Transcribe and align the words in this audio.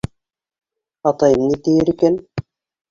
Атайым 1.11 1.47
ни 1.51 1.61
тиер 1.69 1.97
икән. 1.97 2.23